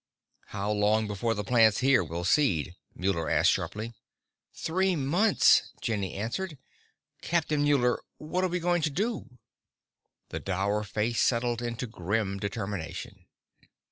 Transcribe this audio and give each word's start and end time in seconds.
"How 0.47 0.71
long 0.71 1.05
before 1.05 1.35
the 1.35 1.43
plants 1.43 1.77
here 1.81 2.03
will 2.03 2.23
seed?" 2.23 2.73
Muller 2.95 3.29
asked 3.29 3.51
sharply. 3.51 3.93
"Three 4.51 4.95
months," 4.95 5.71
Jenny 5.79 6.15
answered. 6.15 6.57
"Captain 7.21 7.61
Muller, 7.61 8.01
what 8.17 8.43
are 8.43 8.47
we 8.49 8.59
going 8.59 8.81
to 8.81 8.89
do?" 8.89 9.37
The 10.29 10.39
dour 10.39 10.83
face 10.83 11.21
settled 11.21 11.61
into 11.61 11.85
grim 11.85 12.39
determination. 12.39 13.27